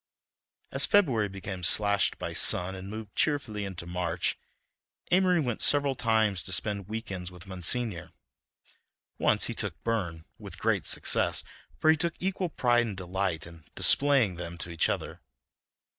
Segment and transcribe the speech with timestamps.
[0.71, 4.35] As February became slashed by sun and moved cheerfully into March,
[5.11, 8.11] Amory went several times to spend week ends with Monsignor;
[9.19, 11.43] once he took Burne, with great success,
[11.77, 15.21] for he took equal pride and delight in displaying them to each other.